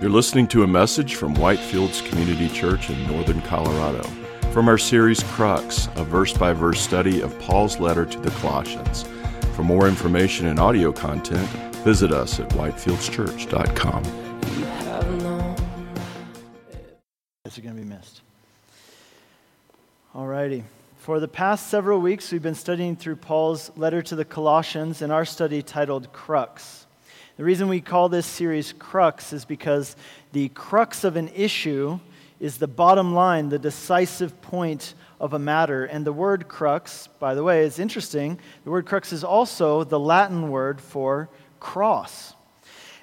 [0.00, 4.04] You're listening to a message from Whitefields Community Church in northern Colorado
[4.52, 9.04] from our series Crux, a verse by verse study of Paul's letter to the Colossians.
[9.56, 11.48] For more information and audio content,
[11.78, 14.04] visit us at whitefieldschurch.com.
[17.44, 18.20] Are going to be missed.
[20.14, 20.62] Alrighty.
[20.98, 25.10] For the past several weeks, we've been studying through Paul's letter to the Colossians in
[25.10, 26.86] our study titled Crux.
[27.38, 29.94] The reason we call this series Crux is because
[30.32, 32.00] the crux of an issue
[32.40, 35.84] is the bottom line, the decisive point of a matter.
[35.84, 38.40] And the word crux, by the way, is interesting.
[38.64, 41.28] The word crux is also the Latin word for
[41.60, 42.34] cross.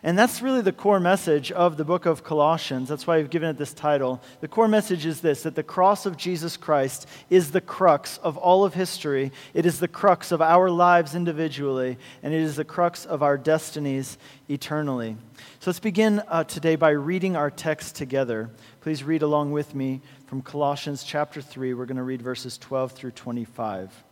[0.06, 2.90] And that's really the core message of the book of Colossians.
[2.90, 4.22] That's why I've given it this title.
[4.40, 8.38] The core message is this that the cross of Jesus Christ is the crux of
[8.38, 9.32] all of history.
[9.56, 13.36] It is the crux of our lives individually, and it is the crux of our
[13.36, 15.18] destinies eternally.
[15.60, 18.52] So let's begin uh, today by reading our text together.
[18.82, 21.74] Please read along with me from Colossians chapter 3.
[21.74, 24.04] We're going to read verses 12 through 25.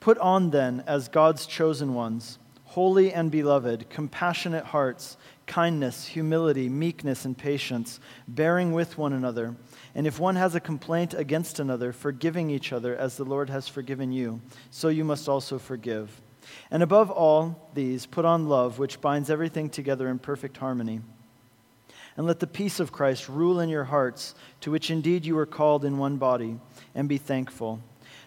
[0.00, 2.40] Put on then, as God's chosen ones,
[2.76, 9.56] holy and beloved, compassionate hearts, kindness, humility, meekness, and patience, bearing with one another.
[9.94, 13.66] And if one has a complaint against another, forgiving each other as the Lord has
[13.66, 16.20] forgiven you, so you must also forgive.
[16.70, 21.00] And above all these, put on love, which binds everything together in perfect harmony.
[22.18, 25.46] And let the peace of Christ rule in your hearts, to which indeed you were
[25.46, 26.58] called in one body,
[26.94, 27.80] and be thankful.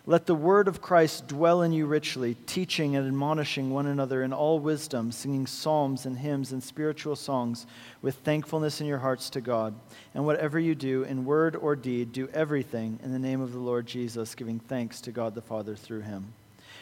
[0.10, 4.34] Let the word of Christ dwell in you richly, teaching and admonishing one another in
[4.34, 7.68] all wisdom, singing psalms and hymns and spiritual songs
[8.02, 9.76] with thankfulness in your hearts to God.
[10.16, 13.60] And whatever you do, in word or deed, do everything in the name of the
[13.60, 16.34] Lord Jesus, giving thanks to God the Father through him.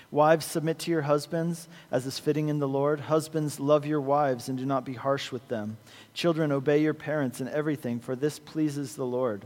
[0.10, 3.02] Wives, submit to your husbands as is fitting in the Lord.
[3.02, 5.76] Husbands, love your wives and do not be harsh with them.
[6.14, 9.46] Children, obey your parents in everything, for this pleases the Lord.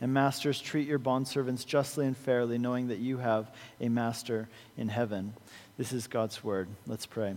[0.00, 3.50] And masters, treat your bondservants justly and fairly, knowing that you have
[3.80, 5.34] a master in heaven.
[5.76, 6.68] This is God's word.
[6.86, 7.34] Let's pray.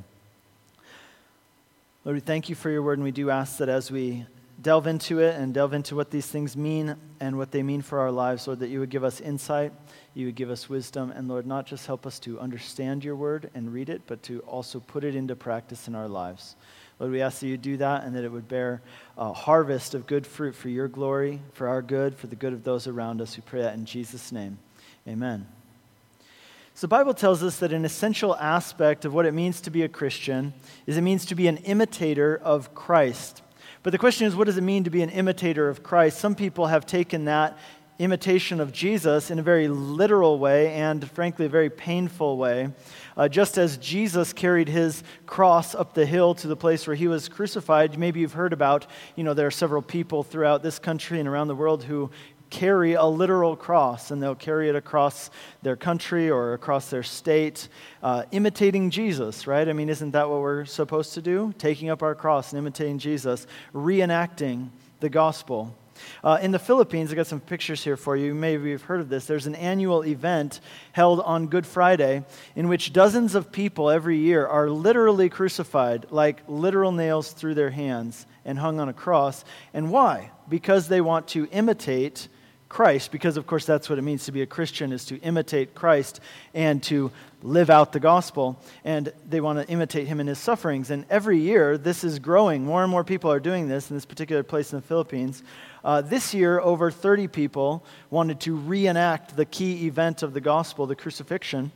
[2.05, 4.25] Lord, we thank you for your word, and we do ask that as we
[4.61, 7.99] delve into it and delve into what these things mean and what they mean for
[7.99, 9.73] our lives, Lord, that you would give us insight,
[10.13, 13.49] you would give us wisdom, and Lord, not just help us to understand your word
[13.55, 16.55] and read it, but to also put it into practice in our lives.
[17.03, 18.81] Lord, we ask that you do that and that it would bear
[19.17, 22.63] a harvest of good fruit for your glory, for our good, for the good of
[22.63, 23.35] those around us.
[23.35, 24.57] We pray that in Jesus' name.
[25.05, 25.45] Amen.
[26.75, 29.81] So, the Bible tells us that an essential aspect of what it means to be
[29.81, 30.53] a Christian
[30.87, 33.41] is it means to be an imitator of Christ.
[33.83, 36.19] But the question is, what does it mean to be an imitator of Christ?
[36.19, 37.57] Some people have taken that
[37.99, 42.69] imitation of Jesus in a very literal way and, frankly, a very painful way.
[43.15, 47.07] Uh, just as Jesus carried his cross up the hill to the place where he
[47.07, 51.19] was crucified, maybe you've heard about, you know, there are several people throughout this country
[51.19, 52.09] and around the world who
[52.53, 55.31] carry a literal cross, and they'll carry it across
[55.63, 57.67] their country or across their state,
[58.03, 59.67] uh, imitating Jesus, right?
[59.67, 61.51] I mean, isn't that what we're supposed to do?
[61.57, 64.69] Taking up our cross and imitating Jesus, reenacting
[64.99, 65.75] the gospel.
[66.23, 68.33] Uh, in the Philippines, I got some pictures here for you.
[68.33, 69.25] Maybe you've heard of this.
[69.25, 70.59] There's an annual event
[70.91, 72.23] held on Good Friday
[72.55, 77.71] in which dozens of people every year are literally crucified, like literal nails through their
[77.71, 79.45] hands, and hung on a cross.
[79.73, 80.31] And why?
[80.49, 82.27] Because they want to imitate
[82.73, 85.75] Christ, because of course that's what it means to be a Christian, is to imitate
[85.75, 86.19] Christ
[86.55, 87.11] and to
[87.43, 88.59] live out the gospel.
[88.83, 90.89] And they want to imitate him in his sufferings.
[90.89, 92.65] And every year, this is growing.
[92.65, 95.43] More and more people are doing this in this particular place in the Philippines.
[95.83, 100.85] Uh, this year, over 30 people wanted to reenact the key event of the gospel,
[100.85, 101.71] the crucifixion.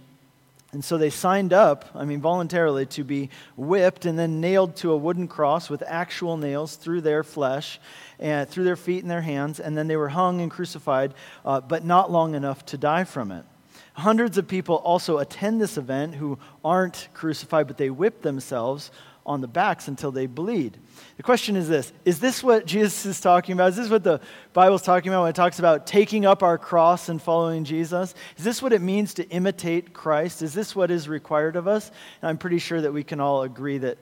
[0.71, 4.91] And so they signed up, I mean, voluntarily, to be whipped and then nailed to
[4.91, 7.79] a wooden cross with actual nails through their flesh
[8.19, 9.59] and through their feet and their hands.
[9.59, 11.13] And then they were hung and crucified,
[11.45, 13.45] uh, but not long enough to die from it.
[13.93, 18.91] Hundreds of people also attend this event who aren't crucified, but they whip themselves
[19.27, 20.77] on the backs until they bleed.
[21.17, 23.69] The question is this Is this what Jesus is talking about?
[23.69, 24.21] Is this what the
[24.53, 28.15] Bible's talking about when it talks about taking up our cross and following Jesus?
[28.37, 30.41] Is this what it means to imitate Christ?
[30.41, 31.91] Is this what is required of us?
[32.21, 33.97] And I'm pretty sure that we can all agree that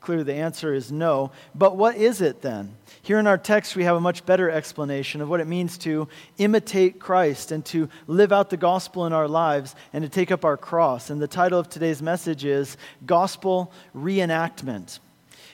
[0.00, 1.32] clearly the answer is no.
[1.54, 2.76] But what is it then?
[3.02, 6.08] Here in our text, we have a much better explanation of what it means to
[6.38, 10.44] imitate Christ and to live out the gospel in our lives and to take up
[10.44, 11.10] our cross.
[11.10, 12.76] And the title of today's message is
[13.06, 14.98] Gospel Reenactment.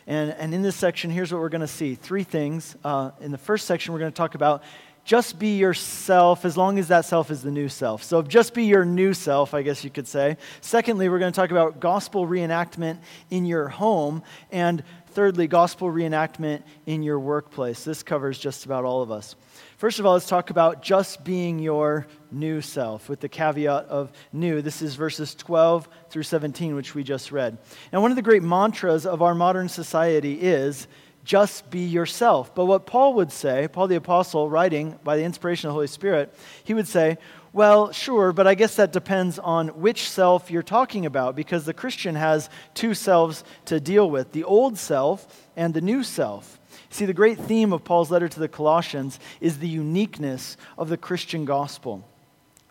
[0.07, 2.77] And, and in this section, here's what we're going to see three things.
[2.85, 4.63] Uh, in the first section, we're going to talk about
[5.07, 8.03] just be yourself as long as that self is the new self.
[8.03, 10.37] So just be your new self, I guess you could say.
[10.61, 12.99] Secondly, we're going to talk about gospel reenactment
[13.31, 14.25] in your home.
[14.51, 17.85] And thirdly, gospel reenactment in your workplace.
[17.85, 19.37] This covers just about all of us.
[19.77, 24.11] First of all, let's talk about just being your new self with the caveat of
[24.33, 24.61] new.
[24.61, 27.59] This is verses 12 through 17, which we just read.
[27.93, 30.89] And one of the great mantras of our modern society is
[31.27, 32.55] just be yourself.
[32.55, 35.89] But what Paul would say, Paul the Apostle, writing by the inspiration of the Holy
[35.89, 36.33] Spirit,
[36.65, 37.19] he would say,
[37.53, 41.75] well, sure, but I guess that depends on which self you're talking about because the
[41.75, 46.61] Christian has two selves to deal with the old self and the new self.
[46.91, 50.97] See, the great theme of Paul's letter to the Colossians is the uniqueness of the
[50.97, 52.07] Christian gospel.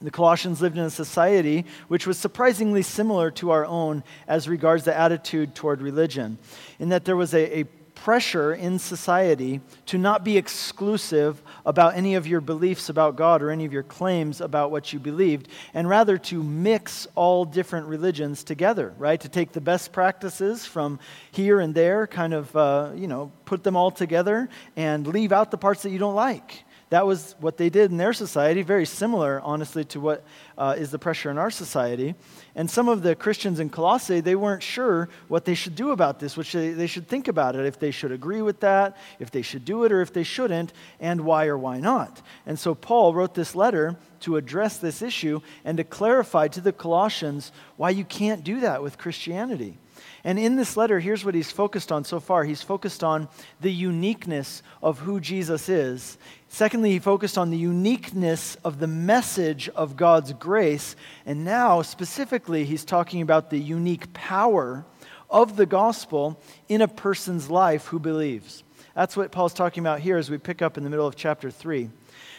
[0.02, 4.84] The Colossians lived in a society which was surprisingly similar to our own as regards
[4.84, 6.38] the attitude toward religion,
[6.80, 7.64] in that there was a, a
[8.06, 13.50] pressure in society to not be exclusive about any of your beliefs about God or
[13.50, 18.44] any of your claims about what you believed, and rather to mix all different religions
[18.44, 19.20] together, right?
[19.22, 21.00] To take the best practices from
[21.32, 25.50] here and there, kind of, uh, you know, put them all together and leave out
[25.50, 26.64] the parts that you don't like.
[26.96, 30.24] That was what they did in their society, very similar, honestly, to what
[30.58, 32.16] uh, is the pressure in our society.
[32.56, 36.22] And some of the Christians in Colossae, they weren't sure what they should do about
[36.22, 39.30] this, which they, they should think about it, if they should agree with that, if
[39.30, 40.72] they should do it, or if they shouldn't,
[41.02, 42.22] and why or why not.
[42.46, 46.72] And so Paul wrote this letter to address this issue and to clarify to the
[46.72, 49.80] Colossians why you can't do that with Christianity.
[50.26, 52.44] And in this letter, here's what he's focused on so far.
[52.44, 53.30] He's focused on
[53.62, 56.18] the uniqueness of who Jesus is.
[56.50, 60.96] Secondly, he focused on the uniqueness of the message of God's grace.
[61.28, 64.84] And now, specifically, he's talking about the unique power
[65.30, 68.64] of the gospel in a person's life who believes.
[68.96, 71.52] That's what Paul's talking about here as we pick up in the middle of chapter
[71.52, 71.92] 3.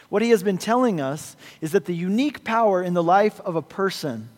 [0.09, 3.55] What he has been telling us is that the unique power in the life of
[3.55, 4.29] a person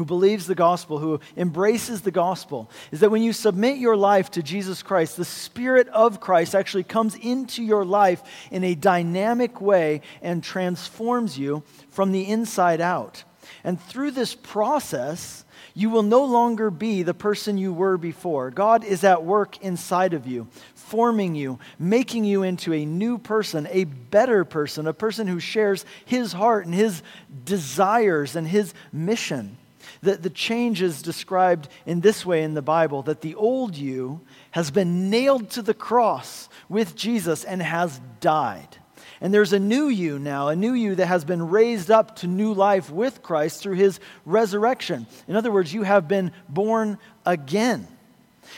[0.00, 4.30] who believes the gospel, who embraces the gospel, is that when you submit your life
[4.30, 9.60] to Jesus Christ, the Spirit of Christ actually comes into your life in a dynamic
[9.60, 13.24] way and transforms you from the inside out.
[13.62, 15.44] And through this process,
[15.74, 18.50] you will no longer be the person you were before.
[18.50, 23.68] God is at work inside of you, forming you, making you into a new person,
[23.70, 27.02] a better person, a person who shares his heart and his
[27.44, 29.58] desires and his mission.
[30.02, 34.20] The, the change is described in this way in the Bible that the old you
[34.52, 38.78] has been nailed to the cross with Jesus and has died.
[39.20, 42.26] And there's a new you now, a new you that has been raised up to
[42.26, 45.06] new life with Christ through his resurrection.
[45.28, 47.86] In other words, you have been born again.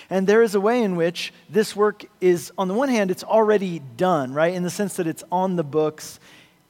[0.09, 3.25] And there is a way in which this work is, on the one hand, it's
[3.25, 4.55] already done, right?
[4.55, 6.21] In the sense that it's on the books,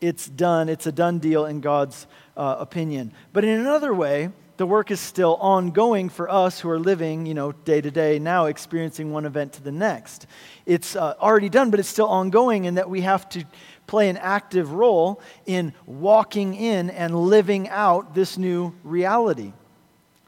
[0.01, 3.13] it's done, it's a done deal in God's uh, opinion.
[3.33, 4.31] But in another way,
[4.63, 8.21] the work is still ongoing for us who are living, you know, day to day
[8.21, 10.29] now, experiencing one event to the next.
[10.67, 13.45] It's uh, already done, but it's still ongoing in that we have to
[13.89, 19.53] play an active role in walking in and living out this new reality.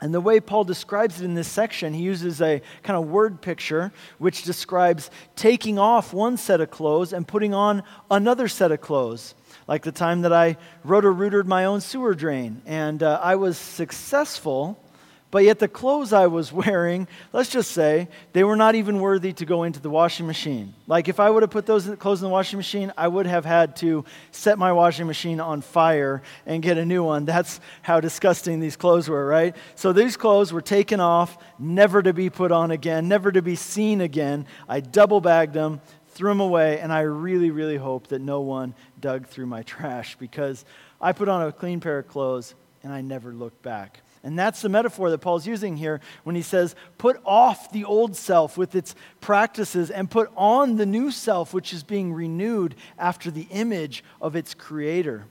[0.00, 3.40] And the way Paul describes it in this section, he uses a kind of word
[3.40, 8.80] picture which describes taking off one set of clothes and putting on another set of
[8.80, 12.62] clothes like the time that I roto-rootered my own sewer drain.
[12.66, 14.78] And uh, I was successful,
[15.30, 19.32] but yet the clothes I was wearing, let's just say, they were not even worthy
[19.32, 20.74] to go into the washing machine.
[20.86, 23.44] Like if I would have put those clothes in the washing machine, I would have
[23.44, 27.24] had to set my washing machine on fire and get a new one.
[27.24, 29.56] That's how disgusting these clothes were, right?
[29.74, 33.56] So these clothes were taken off, never to be put on again, never to be
[33.56, 34.46] seen again.
[34.68, 35.80] I double bagged them,
[36.14, 38.74] threw them away, and I really, really hope that no one
[39.04, 40.64] dug through my trash because
[40.98, 44.00] I put on a clean pair of clothes and I never looked back.
[44.22, 48.16] And that's the metaphor that Paul's using here when he says, put off the old
[48.16, 53.30] self with its practices and put on the new self, which is being renewed after
[53.30, 55.26] the image of its creator.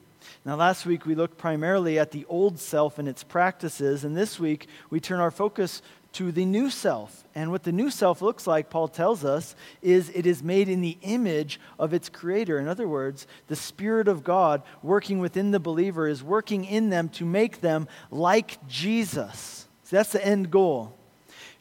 [0.45, 4.39] Now, last week we looked primarily at the old self and its practices, and this
[4.39, 5.81] week we turn our focus
[6.13, 7.23] to the new self.
[7.35, 10.81] And what the new self looks like, Paul tells us, is it is made in
[10.81, 12.59] the image of its creator.
[12.59, 17.09] In other words, the Spirit of God working within the believer is working in them
[17.09, 19.67] to make them like Jesus.
[19.83, 20.95] So that's the end goal.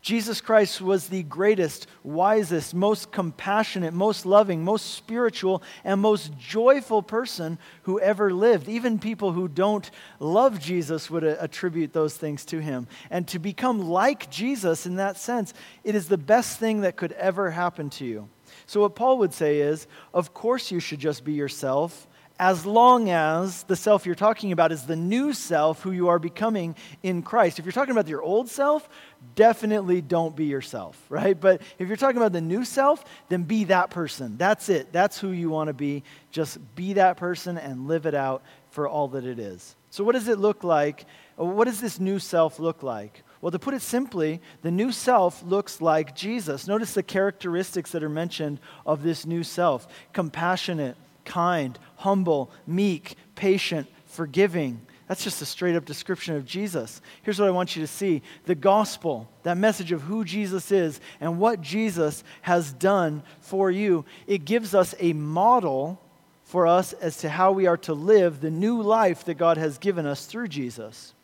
[0.03, 7.05] Jesus Christ was the greatest, wisest, most compassionate, most loving, most spiritual, and most joyful
[7.05, 8.69] person who ever lived.
[8.69, 12.89] Even people who don't love Jesus would uh, attribute those things to him.
[13.11, 15.55] And to become like Jesus in that sense,
[15.85, 18.29] it is the best thing that could ever happen to you.
[18.67, 22.09] So, what Paul would say is, of course, you should just be yourself
[22.43, 26.19] as long as the self you're talking about is the new self who you are
[26.19, 27.61] becoming in Christ.
[27.61, 28.89] If you're talking about your old self,
[29.37, 31.39] definitely don't be yourself, right?
[31.39, 34.39] But if you're talking about the new self, then be that person.
[34.39, 34.93] That's it.
[34.93, 36.03] That's who you want to be.
[36.33, 39.77] Just be that person and live it out for all that it is.
[39.91, 41.05] So, what does it look like?
[41.37, 43.23] What does this new self look like?
[43.41, 46.67] Well, to put it simply, the new self looks like Jesus.
[46.67, 53.87] Notice the characteristics that are mentioned of this new self compassionate kind, humble, meek, patient,
[54.07, 54.81] forgiving.
[55.07, 57.01] That's just a straight up description of Jesus.
[57.23, 61.01] Here's what I want you to see the gospel, that message of who Jesus is
[61.21, 66.01] and what Jesus has done for you, it gives us a model
[66.45, 69.79] for us as to how we are to live the new life that God has
[69.79, 71.15] given us through Jesus.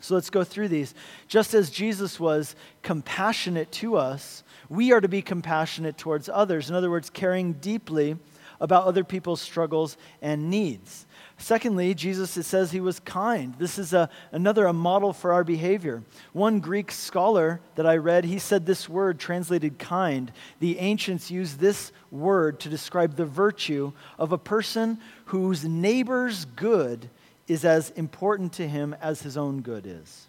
[0.00, 0.94] So let's go through these.
[1.28, 6.68] Just as Jesus was compassionate to us, we are to be compassionate towards others.
[6.68, 8.16] In other words, caring deeply
[8.62, 11.04] about other people's struggles and needs.
[11.36, 13.54] Secondly, Jesus, it says he was kind.
[13.58, 16.04] This is a, another a model for our behavior.
[16.32, 20.32] One Greek scholar that I read, he said this word translated kind.
[20.60, 27.10] The ancients used this word to describe the virtue of a person whose neighbor's good
[27.48, 30.28] is as important to him as his own good is.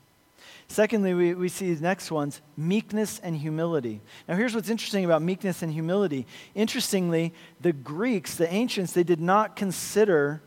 [0.68, 4.02] Secondly, we, we see the next ones meekness and humility.
[4.28, 6.26] Now, here's what's interesting about meekness and humility.
[6.56, 10.42] Interestingly, the Greeks, the ancients, they did not consider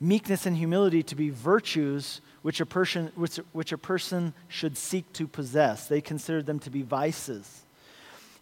[0.00, 5.12] meekness and humility to be virtues which a person, which, which a person should seek
[5.14, 7.65] to possess, they considered them to be vices.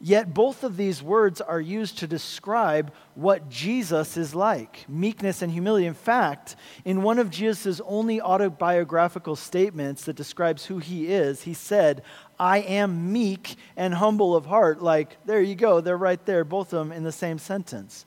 [0.06, 5.50] Yet both of these words are used to describe what Jesus is like meekness and
[5.50, 5.86] humility.
[5.86, 11.54] In fact, in one of Jesus' only autobiographical statements that describes who he is, he
[11.54, 12.02] said,
[12.38, 14.82] I am meek and humble of heart.
[14.82, 18.04] Like, there you go, they're right there, both of them in the same sentence.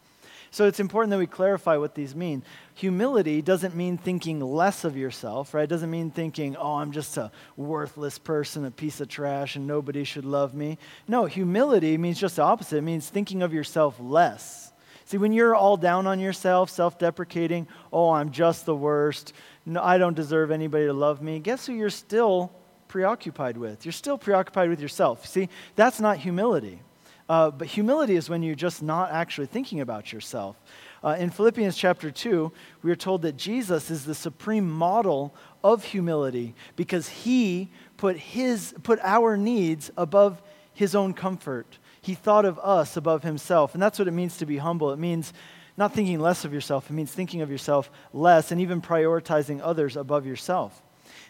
[0.51, 2.43] So it's important that we clarify what these mean.
[2.75, 5.63] Humility doesn't mean thinking less of yourself, right?
[5.63, 9.67] It doesn't mean thinking, oh, I'm just a worthless person, a piece of trash, and
[9.67, 10.77] nobody should love me.
[11.07, 12.77] No, humility means just the opposite.
[12.77, 14.71] It means thinking of yourself less.
[15.05, 19.33] See, when you're all down on yourself, self deprecating, oh, I'm just the worst,
[19.65, 22.51] no, I don't deserve anybody to love me, guess who you're still
[22.87, 23.85] preoccupied with?
[23.85, 25.25] You're still preoccupied with yourself.
[25.25, 26.81] See, that's not humility.
[27.29, 30.55] Uh, but humility is when you're just not actually thinking about yourself.
[31.03, 35.83] Uh, in Philippians chapter 2, we are told that Jesus is the supreme model of
[35.83, 40.41] humility because he put, his, put our needs above
[40.73, 41.77] his own comfort.
[42.01, 43.73] He thought of us above himself.
[43.73, 44.91] And that's what it means to be humble.
[44.91, 45.33] It means
[45.75, 49.95] not thinking less of yourself, it means thinking of yourself less and even prioritizing others
[49.95, 50.81] above yourself.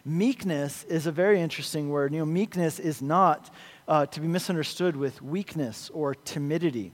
[0.05, 2.13] Meekness is a very interesting word.
[2.13, 3.53] You know, meekness is not
[3.87, 6.93] uh, to be misunderstood with weakness or timidity.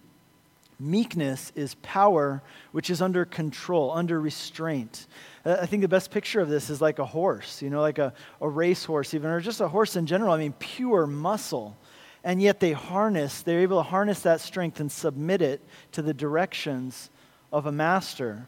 [0.79, 5.07] Meekness is power which is under control, under restraint.
[5.45, 8.13] I think the best picture of this is like a horse, you know, like a,
[8.41, 10.33] a racehorse, even, or just a horse in general.
[10.33, 11.77] I mean, pure muscle.
[12.23, 16.13] And yet they harness, they're able to harness that strength and submit it to the
[16.13, 17.09] directions
[17.51, 18.47] of a master.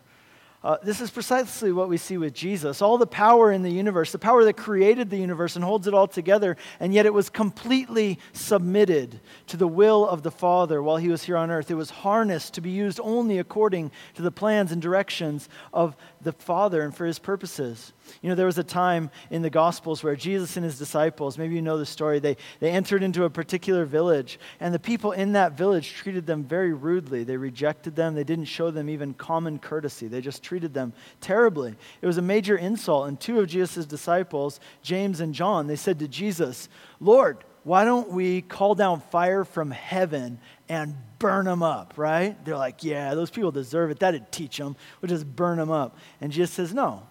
[0.65, 2.81] Uh, this is precisely what we see with Jesus.
[2.81, 5.93] All the power in the universe, the power that created the universe and holds it
[5.93, 10.97] all together, and yet it was completely submitted to the will of the Father while
[10.97, 11.69] he was here on earth.
[11.69, 16.31] It was harnessed to be used only according to the plans and directions of the
[16.31, 17.93] Father and for his purposes.
[18.21, 21.55] You know, there was a time in the Gospels where Jesus and his disciples, maybe
[21.55, 25.33] you know the story, they, they entered into a particular village, and the people in
[25.33, 27.23] that village treated them very rudely.
[27.23, 31.75] They rejected them, they didn't show them even common courtesy, they just treated them terribly.
[32.01, 35.99] It was a major insult, and two of Jesus' disciples, James and John, they said
[35.99, 36.69] to Jesus,
[36.99, 42.37] Lord, why don't we call down fire from heaven and burn them up, right?
[42.45, 43.99] They're like, yeah, those people deserve it.
[43.99, 44.75] That'd teach them.
[45.01, 45.97] We'll just burn them up.
[46.21, 47.07] And Jesus says, no,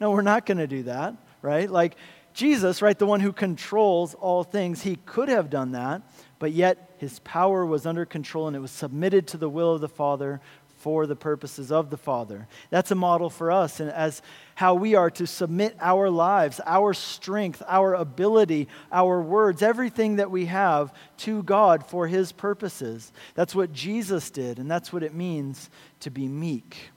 [0.00, 1.70] no, we're not going to do that, right?
[1.70, 1.96] Like
[2.34, 6.02] Jesus, right, the one who controls all things, he could have done that,
[6.38, 9.80] but yet his power was under control and it was submitted to the will of
[9.80, 10.40] the Father
[10.76, 12.46] for the purposes of the Father.
[12.70, 14.20] That's a model for us and as
[14.54, 20.30] how we are to submit our lives, our strength, our ability, our words, everything that
[20.30, 23.12] we have to God for his purposes.
[23.34, 26.90] That's what Jesus did and that's what it means to be meek.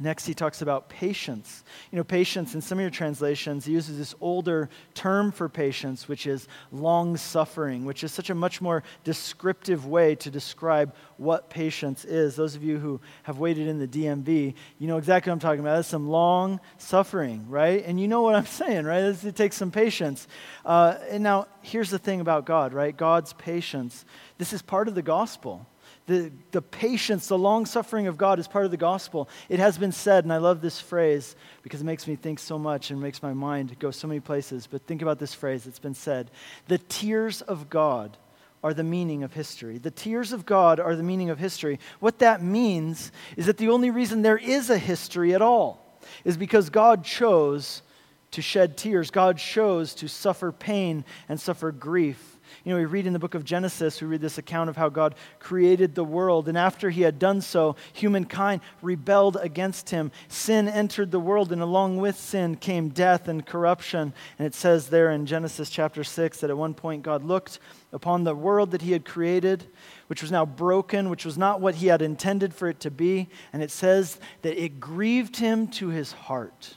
[0.00, 1.64] Next, he talks about patience.
[1.90, 6.06] You know, patience in some of your translations, he uses this older term for patience,
[6.06, 11.50] which is long suffering, which is such a much more descriptive way to describe what
[11.50, 12.36] patience is.
[12.36, 15.60] Those of you who have waited in the DMV, you know exactly what I'm talking
[15.60, 15.80] about.
[15.80, 17.84] It's some long suffering, right?
[17.84, 19.02] And you know what I'm saying, right?
[19.02, 20.28] It takes some patience.
[20.64, 22.96] Uh, and now, here's the thing about God, right?
[22.96, 24.04] God's patience.
[24.38, 25.66] This is part of the gospel
[26.08, 29.28] the, the patience, the long suffering of God is part of the gospel.
[29.50, 32.58] It has been said, and I love this phrase because it makes me think so
[32.58, 34.66] much and makes my mind go so many places.
[34.66, 36.30] But think about this phrase it's been said
[36.66, 38.16] The tears of God
[38.64, 39.76] are the meaning of history.
[39.76, 41.78] The tears of God are the meaning of history.
[42.00, 46.38] What that means is that the only reason there is a history at all is
[46.38, 47.82] because God chose
[48.30, 49.10] to shed tears.
[49.10, 52.37] God chose to suffer pain and suffer grief.
[52.64, 54.88] You know, we read in the book of Genesis, we read this account of how
[54.88, 56.48] God created the world.
[56.48, 60.10] And after he had done so, humankind rebelled against him.
[60.28, 64.12] Sin entered the world, and along with sin came death and corruption.
[64.38, 67.58] And it says there in Genesis chapter 6 that at one point God looked
[67.92, 69.64] upon the world that he had created,
[70.08, 73.28] which was now broken, which was not what he had intended for it to be.
[73.52, 76.76] And it says that it grieved him to his heart.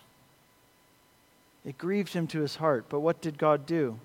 [1.66, 2.86] It grieved him to his heart.
[2.90, 4.00] But what did God do?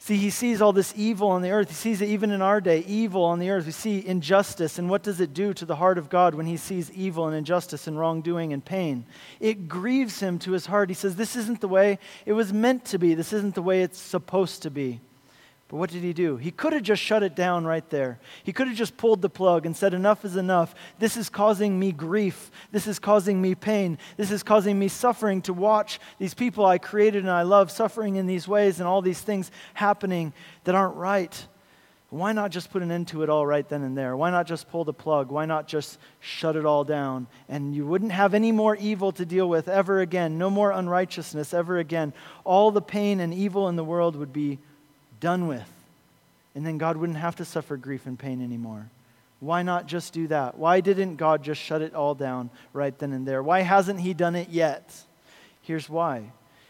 [0.00, 1.68] See, he sees all this evil on the earth.
[1.68, 3.66] He sees it even in our day, evil on the earth.
[3.66, 4.78] We see injustice.
[4.78, 7.36] And what does it do to the heart of God when he sees evil and
[7.36, 9.04] injustice and wrongdoing and pain?
[9.40, 10.88] It grieves him to his heart.
[10.88, 13.14] He says, This isn't the way it was meant to be.
[13.14, 15.00] This isn't the way it's supposed to be.
[15.68, 16.38] But what did he do?
[16.38, 18.18] He could have just shut it down right there.
[18.42, 20.74] He could have just pulled the plug and said, Enough is enough.
[20.98, 22.50] This is causing me grief.
[22.72, 23.98] This is causing me pain.
[24.16, 28.16] This is causing me suffering to watch these people I created and I love suffering
[28.16, 30.32] in these ways and all these things happening
[30.64, 31.46] that aren't right.
[32.10, 34.16] Why not just put an end to it all right then and there?
[34.16, 35.30] Why not just pull the plug?
[35.30, 37.26] Why not just shut it all down?
[37.50, 41.52] And you wouldn't have any more evil to deal with ever again, no more unrighteousness
[41.52, 42.14] ever again.
[42.44, 44.58] All the pain and evil in the world would be
[45.20, 45.68] done with.
[46.54, 48.90] And then God wouldn't have to suffer grief and pain anymore.
[49.40, 50.58] Why not just do that?
[50.58, 53.42] Why didn't God just shut it all down right then and there?
[53.42, 54.94] Why hasn't He done it yet?
[55.62, 56.18] Here's why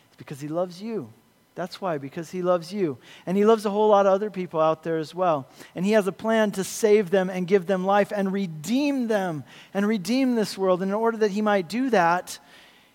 [0.09, 1.09] it's because He loves you.
[1.55, 2.99] That's why, because He loves you.
[3.27, 5.49] And He loves a whole lot of other people out there as well.
[5.75, 9.45] And He has a plan to save them and give them life and redeem them
[9.73, 10.83] and redeem this world.
[10.83, 12.39] And in order that He might do that,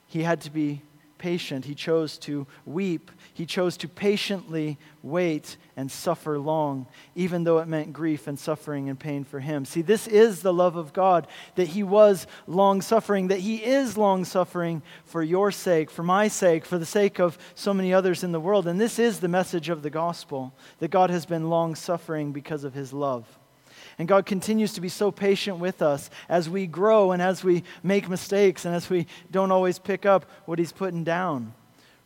[0.08, 0.82] He had to be
[1.18, 1.66] patient.
[1.66, 3.10] He chose to weep.
[3.36, 8.90] He chose to patiently wait and suffer long, even though it meant grief and suffering
[8.90, 9.66] and pain for him.
[9.66, 13.98] See, this is the love of God, that he was long suffering, that he is
[13.98, 18.24] long suffering for your sake, for my sake, for the sake of so many others
[18.24, 18.68] in the world.
[18.68, 22.64] And this is the message of the gospel, that God has been long suffering because
[22.64, 23.26] of his love.
[23.98, 27.64] And God continues to be so patient with us as we grow and as we
[27.82, 31.54] make mistakes and as we don't always pick up what He's putting down.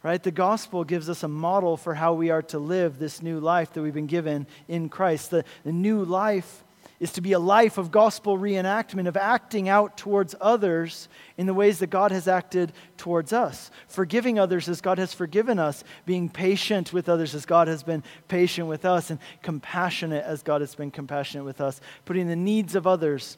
[0.04, 0.22] Right?
[0.22, 3.74] The gospel gives us a model for how we are to live this new life
[3.74, 5.32] that we've been given in Christ.
[5.32, 6.64] The, the new life
[7.00, 11.54] is to be a life of gospel reenactment, of acting out towards others in the
[11.54, 16.30] ways that God has acted towards us, forgiving others as God has forgiven us, being
[16.30, 20.74] patient with others as God has been patient with us, and compassionate as God has
[20.74, 23.38] been compassionate with us, putting the needs of others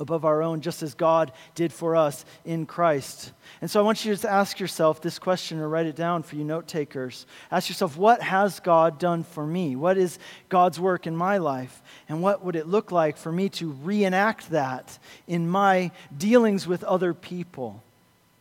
[0.00, 3.32] above our own, just as God did for us in Christ.
[3.60, 6.36] And so I want you to ask yourself this question or write it down for
[6.36, 7.26] you note takers.
[7.50, 9.76] Ask yourself, what has God done for me?
[9.76, 11.82] What is God's work in my life?
[12.08, 16.84] And what would it look like for me to reenact that in my dealings with
[16.84, 17.82] other people?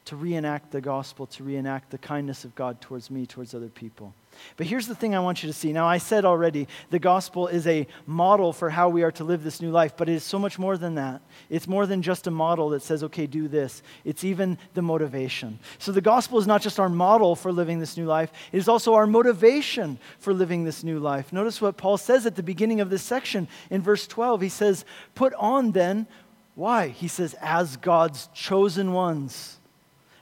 [0.05, 4.13] To reenact the gospel, to reenact the kindness of God towards me, towards other people.
[4.57, 5.73] But here's the thing I want you to see.
[5.73, 9.43] Now, I said already, the gospel is a model for how we are to live
[9.43, 11.21] this new life, but it is so much more than that.
[11.49, 13.81] It's more than just a model that says, okay, do this.
[14.05, 15.59] It's even the motivation.
[15.79, 18.67] So the gospel is not just our model for living this new life, it is
[18.67, 21.33] also our motivation for living this new life.
[21.33, 24.41] Notice what Paul says at the beginning of this section in verse 12.
[24.41, 26.07] He says, Put on then,
[26.55, 26.89] why?
[26.89, 29.59] He says, as God's chosen ones.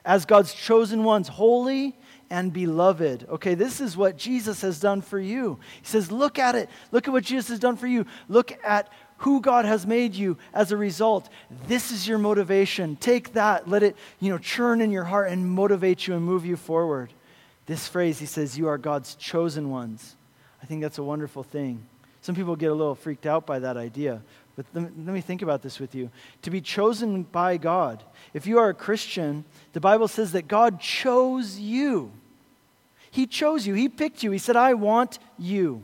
[0.03, 1.95] As God's chosen ones, holy
[2.31, 3.27] and beloved.
[3.29, 5.59] Okay, this is what Jesus has done for you.
[5.81, 6.69] He says, Look at it.
[6.91, 8.05] Look at what Jesus has done for you.
[8.29, 11.29] Look at who God has made you as a result.
[11.67, 12.95] This is your motivation.
[12.95, 16.45] Take that, let it, you know, churn in your heart and motivate you and move
[16.45, 17.13] you forward.
[17.67, 20.15] This phrase, he says, You are God's chosen ones.
[20.63, 21.85] I think that's a wonderful thing.
[22.21, 24.21] Some people get a little freaked out by that idea.
[24.55, 26.09] But let me think about this with you.
[26.43, 28.03] To be chosen by God.
[28.33, 32.11] If you are a Christian, the Bible says that God chose you.
[33.11, 34.31] He chose you, He picked you.
[34.31, 35.83] He said, I want you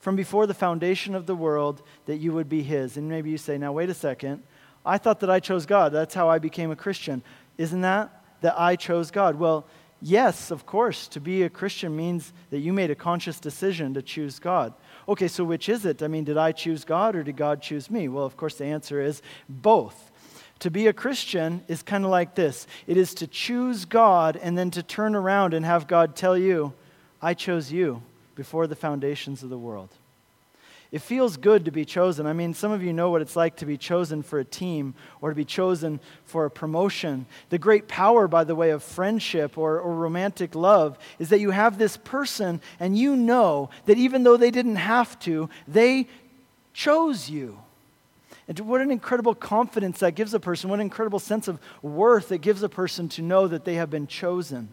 [0.00, 2.98] from before the foundation of the world that you would be His.
[2.98, 4.42] And maybe you say, now, wait a second.
[4.84, 5.92] I thought that I chose God.
[5.92, 7.22] That's how I became a Christian.
[7.56, 9.36] Isn't that that I chose God?
[9.36, 9.64] Well,
[10.02, 11.08] yes, of course.
[11.08, 14.74] To be a Christian means that you made a conscious decision to choose God.
[15.08, 16.02] Okay, so which is it?
[16.02, 18.08] I mean, did I choose God or did God choose me?
[18.08, 20.10] Well, of course, the answer is both.
[20.64, 24.56] To be a Christian is kind of like this it is to choose God and
[24.56, 26.72] then to turn around and have God tell you,
[27.20, 28.00] I chose you
[28.34, 29.90] before the foundations of the world.
[30.90, 32.26] It feels good to be chosen.
[32.26, 34.94] I mean, some of you know what it's like to be chosen for a team
[35.20, 37.26] or to be chosen for a promotion.
[37.50, 41.50] The great power, by the way, of friendship or, or romantic love is that you
[41.50, 46.08] have this person and you know that even though they didn't have to, they
[46.72, 47.58] chose you.
[48.48, 52.30] And what an incredible confidence that gives a person, what an incredible sense of worth
[52.32, 54.68] it gives a person to know that they have been chosen.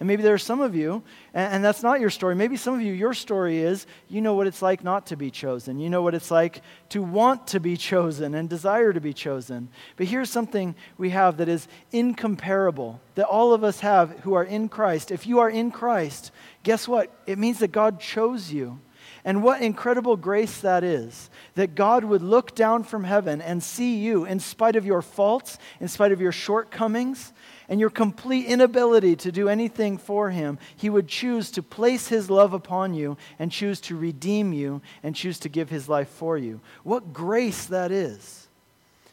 [0.00, 2.34] And maybe there are some of you, and, and, that's not your story.
[2.34, 5.30] Maybe some of you, your story is you know what it's like not to be
[5.30, 5.78] chosen.
[5.78, 9.68] You know what it's like to want to be chosen and desire to be chosen.
[9.96, 14.44] But here's something we have that is incomparable, that all of us have who are
[14.44, 15.10] in Christ.
[15.10, 16.32] If you are in Christ,
[16.62, 17.10] guess what?
[17.26, 18.80] It means that God chose you.
[19.26, 23.96] And what incredible grace that is that God would look down from heaven and see
[23.96, 27.32] you in spite of your faults, in spite of your shortcomings,
[27.68, 30.58] and your complete inability to do anything for Him.
[30.76, 35.16] He would choose to place His love upon you and choose to redeem you and
[35.16, 36.60] choose to give His life for you.
[36.82, 38.46] What grace that is.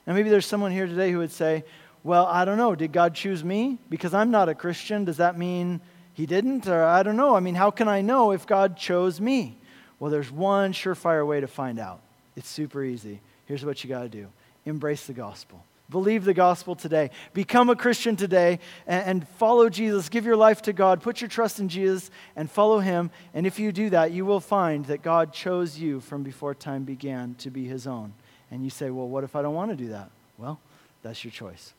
[0.05, 1.63] Now, maybe there's someone here today who would say,
[2.03, 2.75] Well, I don't know.
[2.75, 3.77] Did God choose me?
[3.89, 5.05] Because I'm not a Christian.
[5.05, 5.79] Does that mean
[6.13, 6.67] He didn't?
[6.67, 7.35] Or I don't know.
[7.35, 9.57] I mean, how can I know if God chose me?
[10.01, 12.01] Well, there's one surefire way to find out.
[12.35, 13.21] It's super easy.
[13.45, 14.27] Here's what you got to do
[14.65, 15.63] embrace the gospel.
[15.91, 17.11] Believe the gospel today.
[17.33, 20.09] Become a Christian today and, and, follow Jesus.
[20.09, 21.01] Give your life to God.
[21.01, 23.11] Put your trust in Jesus and follow him.
[23.33, 26.83] And if you do that, you will find that God chose you from before time
[26.83, 28.13] began to be his own.
[28.49, 30.09] And you say, well, what if I don't want to do that?
[30.37, 30.59] Well,
[31.03, 31.73] that's your choice.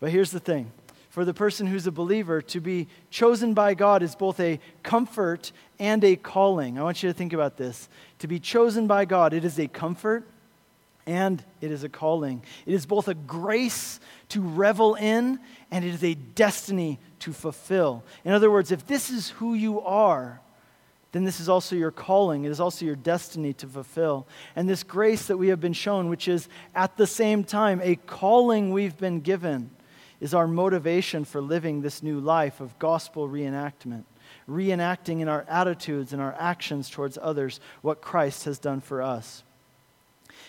[0.00, 0.72] But here's the thing
[1.12, 5.52] for the person who's a believer, to be chosen by God is both a comfort
[5.78, 6.78] and a calling.
[6.78, 7.90] I want you to think about this.
[8.20, 10.26] To be chosen by God, it is a comfort
[11.04, 12.42] and it is a calling.
[12.64, 15.38] It is both a grace to revel in
[15.70, 18.02] and it is a destiny to fulfill.
[18.24, 20.40] In other words, if this is who you are,
[21.12, 22.44] then this is also your calling.
[22.44, 24.26] It is also your destiny to fulfill.
[24.56, 27.96] And this grace that we have been shown, which is at the same time a
[27.96, 29.68] calling we've been given,
[30.22, 34.04] is our motivation for living this new life of gospel reenactment,
[34.48, 39.42] reenacting in our attitudes and our actions towards others what Christ has done for us.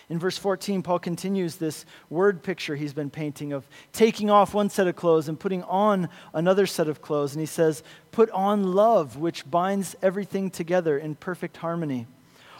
[0.08, 4.70] In verse 14, Paul continues this word picture he's been painting of taking off one
[4.70, 7.32] set of clothes and putting on another set of clothes.
[7.32, 7.82] And he says,
[8.12, 12.06] Put on love, which binds everything together in perfect harmony.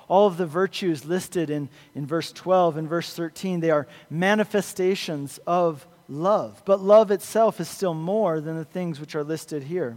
[0.08, 5.38] All of the virtues listed in, in verse 12 and verse 13, they are manifestations
[5.46, 6.62] of love.
[6.64, 9.96] But love itself is still more than the things which are listed here.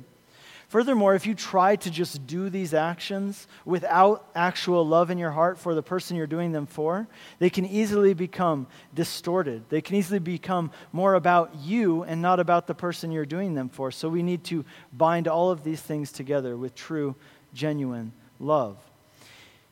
[0.69, 5.57] Furthermore, if you try to just do these actions without actual love in your heart
[5.57, 7.07] for the person you're doing them for,
[7.39, 9.63] they can easily become distorted.
[9.69, 13.69] They can easily become more about you and not about the person you're doing them
[13.69, 13.91] for.
[13.91, 17.15] So we need to bind all of these things together with true,
[17.53, 18.77] genuine love.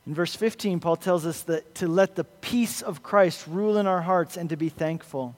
[0.08, 3.88] In verse 15, Paul tells us that to let the peace of Christ rule in
[3.88, 5.36] our hearts and to be thankful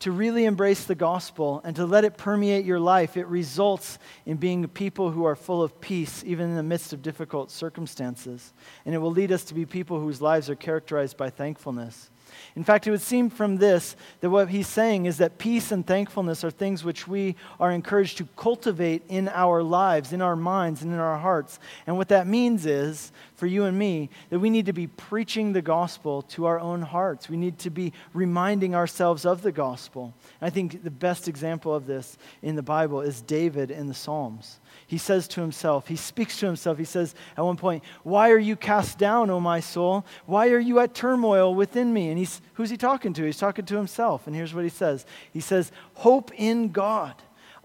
[0.00, 4.36] to really embrace the gospel and to let it permeate your life, it results in
[4.36, 8.52] being people who are full of peace, even in the midst of difficult circumstances.
[8.84, 12.10] And it will lead us to be people whose lives are characterized by thankfulness.
[12.54, 15.86] In fact, it would seem from this that what he's saying is that peace and
[15.86, 20.82] thankfulness are things which we are encouraged to cultivate in our lives, in our minds,
[20.82, 21.58] and in our hearts.
[21.86, 25.52] And what that means is, for you and me, that we need to be preaching
[25.52, 27.28] the gospel to our own hearts.
[27.28, 30.14] We need to be reminding ourselves of the gospel.
[30.40, 33.94] And I think the best example of this in the Bible is David in the
[33.94, 38.30] Psalms he says to himself, he speaks to himself, he says at one point, Why
[38.30, 40.06] are you cast down, O my soul?
[40.26, 42.08] Why are you at turmoil within me?
[42.08, 43.24] And he's, who's he talking to?
[43.24, 44.26] He's talking to himself.
[44.26, 47.14] And here's what he says He says, Hope in God.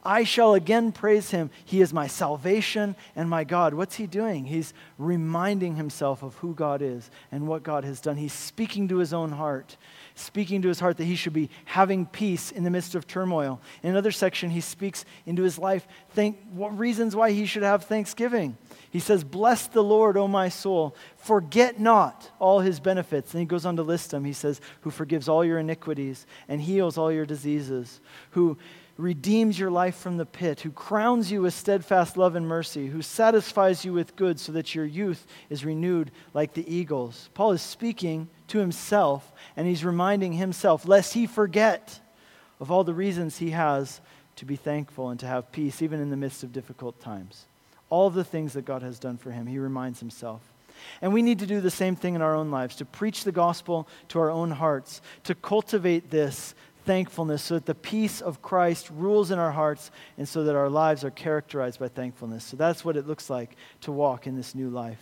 [0.04, 1.52] I shall again praise him.
[1.64, 3.74] He is my salvation and my God.
[3.74, 4.46] What's he doing?
[4.46, 8.18] He's reminding himself of who God is and what God has done.
[8.18, 9.78] He's speaking to his own heart
[10.16, 13.60] speaking to his heart that he should be having peace in the midst of turmoil.
[13.84, 17.86] In another section, he speaks into his life thank, what reasons why he should have
[17.86, 18.58] thanksgiving.
[18.90, 20.96] He says, Bless the Lord, O my soul.
[21.18, 23.34] Forget not all his benefits.
[23.34, 24.26] And he goes on to list them.
[24.26, 28.58] He says, Who forgives all your iniquities and heals all your diseases, who
[29.02, 33.02] redeems your life from the pit, who crowns you with steadfast love and mercy, who
[33.02, 37.30] satisfies you with good so that your youth is renewed like the eagles.
[37.34, 42.00] Paul is speaking to himself, and he's reminding himself, lest he forget
[42.60, 44.00] of all the reasons he has
[44.36, 47.46] to be thankful and to have peace, even in the midst of difficult times.
[47.90, 50.42] All the things that God has done for him, he reminds himself.
[51.02, 53.32] And we need to do the same thing in our own lives to preach the
[53.32, 56.56] gospel to our own hearts, to cultivate this
[56.92, 60.68] thankfulness so that the peace of Christ rules in our hearts and so that our
[60.68, 62.44] lives are characterized by thankfulness.
[62.44, 65.00] So that's what it looks like to walk in this new life.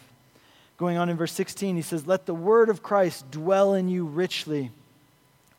[0.78, 4.06] Going on in verse 16, he says, Let the word of Christ dwell in you
[4.06, 4.70] richly.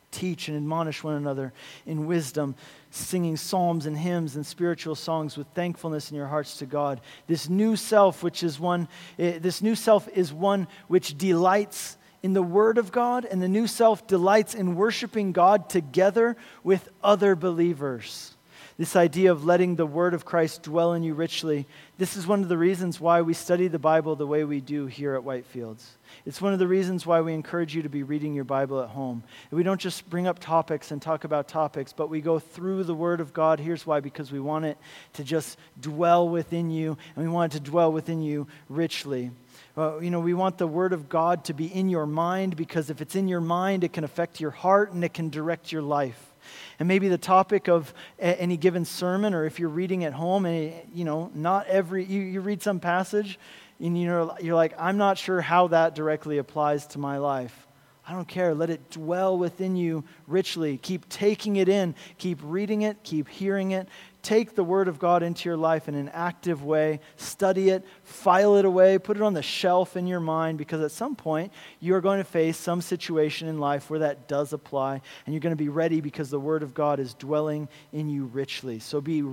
[0.09, 1.51] Teach and admonish one another
[1.85, 2.55] in wisdom,
[2.91, 7.01] singing psalms and hymns and spiritual songs with thankfulness in your hearts to God.
[7.27, 8.87] This new self, which is one,
[9.19, 13.47] eh, this new self is one which delights in the Word of God, and the
[13.47, 18.35] new self delights in worshiping God together with other believers.
[18.77, 22.41] This idea of letting the Word of Christ dwell in you richly, this is one
[22.41, 25.85] of the reasons why we study the Bible the way we do here at Whitefields.
[26.25, 28.89] It's one of the reasons why we encourage you to be reading your Bible at
[28.89, 29.23] home.
[29.51, 32.95] We don't just bring up topics and talk about topics, but we go through the
[32.95, 33.59] Word of God.
[33.59, 34.79] Here's why because we want it
[35.13, 39.29] to just dwell within you, and we want it to dwell within you richly.
[39.77, 42.89] Uh, you know, we want the Word of God to be in your mind because
[42.89, 45.81] if it's in your mind, it can affect your heart and it can direct your
[45.81, 46.33] life.
[46.79, 50.45] And maybe the topic of a- any given sermon, or if you're reading at home,
[50.45, 53.39] and you know, not every you, you read some passage,
[53.79, 57.67] and you know, you're like, I'm not sure how that directly applies to my life.
[58.05, 58.53] I don't care.
[58.53, 60.77] Let it dwell within you richly.
[60.77, 61.95] Keep taking it in.
[62.17, 62.97] Keep reading it.
[63.03, 63.87] Keep hearing it
[64.21, 68.55] take the Word of God into your life in an active way, study it, file
[68.55, 71.95] it away, put it on the shelf in your mind, because at some point you
[71.95, 75.51] are going to face some situation in life where that does apply, and you're going
[75.51, 78.79] to be ready because the Word of God is dwelling in you richly.
[78.79, 79.23] So be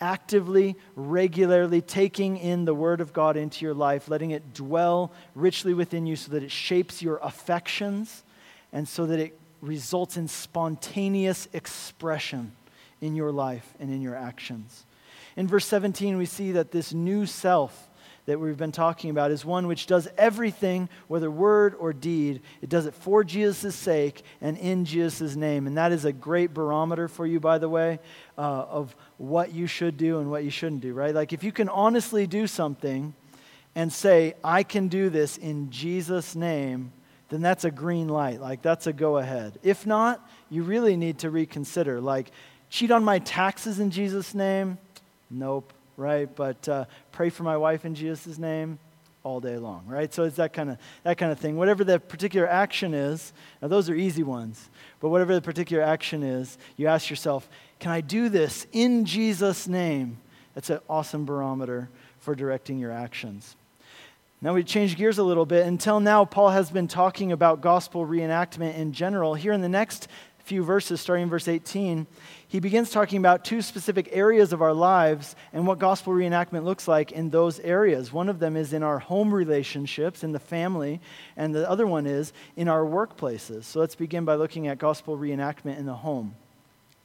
[0.00, 5.72] actively, regularly taking in the Word of God into your life, letting it dwell richly
[5.72, 8.22] within you so that it shapes your affections
[8.72, 12.52] and so that it results in spontaneous expression
[13.00, 14.84] in your life and in your actions.
[15.36, 17.90] In verse 17, we see that this new self
[18.26, 22.42] that we've been talking about is one which does everything, whether word or deed.
[22.60, 25.66] It does it for Jesus' sake and in Jesus' name.
[25.66, 28.00] And that is a great barometer for you, by the way,
[28.36, 31.14] uh, of what you should do and what you shouldn't do, right?
[31.14, 33.14] Like if you can honestly do something
[33.76, 36.92] and say, I can do this in Jesus' name,
[37.28, 38.40] then that's a green light.
[38.40, 39.58] Like that's a go ahead.
[39.62, 42.00] If not, you really need to reconsider.
[42.00, 42.30] Like,
[42.70, 44.78] cheat on my taxes in Jesus' name?
[45.30, 46.28] Nope, right?
[46.34, 48.78] But uh, pray for my wife in Jesus' name?
[49.26, 50.14] all day long, right?
[50.14, 51.56] So it's that kind of that kind of thing.
[51.56, 56.22] Whatever the particular action is, now those are easy ones, but whatever the particular action
[56.22, 57.48] is, you ask yourself,
[57.80, 60.18] can I do this in Jesus' name?
[60.54, 61.88] That's an awesome barometer
[62.20, 63.56] for directing your actions.
[64.40, 65.66] Now we change gears a little bit.
[65.66, 69.34] Until now, Paul has been talking about gospel reenactment in general.
[69.34, 70.06] Here in the next
[70.46, 72.06] few verses, starting in verse 18,
[72.46, 76.86] he begins talking about two specific areas of our lives and what gospel reenactment looks
[76.86, 78.12] like in those areas.
[78.12, 81.00] One of them is in our home relationships, in the family,
[81.36, 83.64] and the other one is in our workplaces.
[83.64, 86.36] So let's begin by looking at gospel reenactment in the home.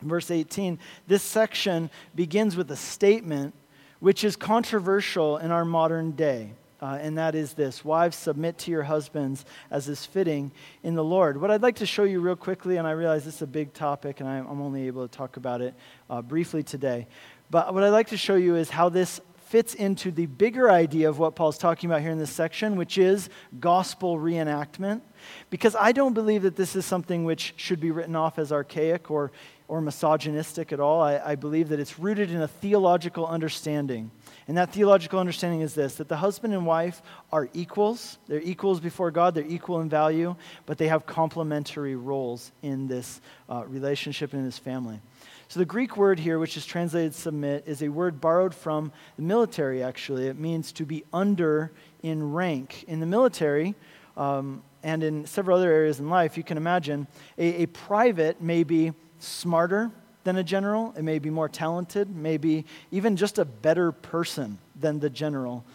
[0.04, 0.78] Verse 18,
[1.08, 3.56] this section begins with a statement
[4.00, 6.52] which is controversial in our modern day
[6.82, 10.52] uh, and that is this Wives, submit to your husbands as is fitting
[10.84, 11.40] in the Lord.
[11.40, 13.74] What I'd like to show you real quickly, and I realize this is a big
[13.74, 15.74] topic, and I'm, only able to talk about it
[16.10, 17.08] uh, briefly today,
[17.50, 21.10] but what I'd like to show you is how this fits into the bigger idea
[21.10, 23.28] of what Paul's talking about here in this section, which is
[23.60, 25.02] gospel reenactment.
[25.50, 29.12] Because I don't believe that this is something which should be written off as archaic
[29.12, 29.34] or,
[29.68, 31.02] or misogynistic at all.
[31.02, 34.10] I, I believe that it's rooted in a theological understanding
[34.52, 38.18] and that theological understanding is this that the husband and wife are equals.
[38.28, 40.36] They're equals before God, they're equal in value,
[40.66, 45.00] but they have complementary roles in this uh, relationship in this family.
[45.48, 49.22] So the Greek word here, which is translated submit, is a word borrowed from the
[49.22, 50.28] military, actually.
[50.28, 51.72] It means to be under
[52.04, 52.84] in rank.
[52.90, 53.74] In the military,
[54.18, 58.66] um, and in several other areas in life, you can imagine a, a private may
[58.66, 59.92] be smarter
[60.24, 60.94] than a general.
[60.98, 65.66] It may be more talented, maybe even just a better person than the general.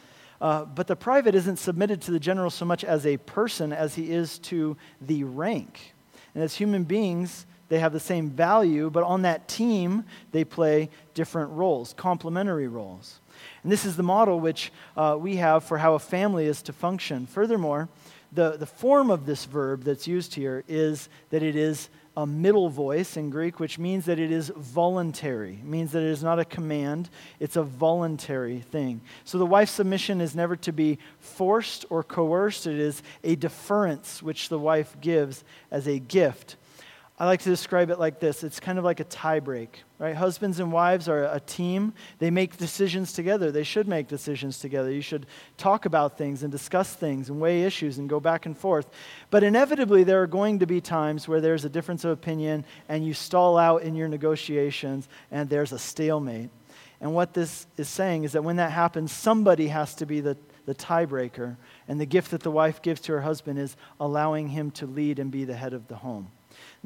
[0.40, 3.94] Uh, but the private isn't submitted to the general so much as a person as
[3.94, 5.94] he is to the rank.
[6.34, 10.90] And as human beings, they have the same value, but on that team, they play
[11.14, 13.20] different roles, complementary roles.
[13.62, 16.72] And this is the model which uh, we have for how a family is to
[16.72, 17.26] function.
[17.26, 17.88] Furthermore,
[18.32, 22.68] the, the form of this verb that's used here is that it is a middle
[22.68, 25.54] voice in Greek, which means that it is voluntary.
[25.54, 29.02] It means that it is not a command, it's a voluntary thing.
[29.24, 34.22] So the wife's submission is never to be forced or coerced, it is a deference
[34.22, 36.56] which the wife gives as a gift.
[37.18, 40.14] I like to describe it like this it's kind of like a tie break, right?
[40.14, 41.94] Husbands and wives are a team.
[42.18, 43.50] They make decisions together.
[43.50, 44.90] They should make decisions together.
[44.90, 45.24] You should
[45.56, 48.90] talk about things and discuss things and weigh issues and go back and forth.
[49.30, 53.06] But inevitably, there are going to be times where there's a difference of opinion and
[53.06, 56.50] you stall out in your negotiations and there's a stalemate.
[57.00, 60.36] And what this is saying is that when that happens, somebody has to be the,
[60.66, 61.56] the tiebreaker.
[61.88, 65.18] And the gift that the wife gives to her husband is allowing him to lead
[65.18, 66.30] and be the head of the home.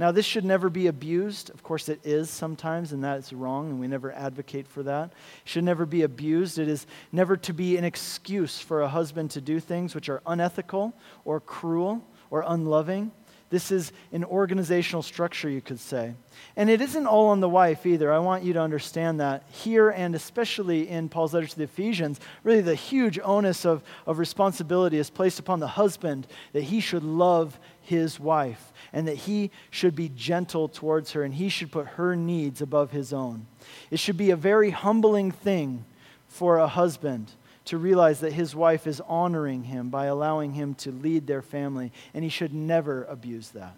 [0.01, 1.51] Now, this should never be abused.
[1.51, 5.11] Of course, it is sometimes, and that is wrong, and we never advocate for that.
[5.11, 6.59] It should never be abused.
[6.59, 10.23] It is never to be an excuse for a husband to do things which are
[10.27, 10.95] unethical
[11.27, 13.13] or cruel or unloving.
[13.51, 16.15] This is an organizational structure, you could say.
[16.57, 18.13] And it isn't all on the wife either.
[18.13, 22.21] I want you to understand that here and especially in Paul's letter to the Ephesians,
[22.45, 27.03] really the huge onus of, of responsibility is placed upon the husband that he should
[27.03, 31.87] love his wife and that he should be gentle towards her and he should put
[31.87, 33.47] her needs above his own.
[33.91, 35.85] It should be a very humbling thing
[36.29, 37.33] for a husband
[37.67, 41.93] to realize that his wife is honoring him by allowing him to lead their family,
[42.15, 43.77] and he should never abuse that.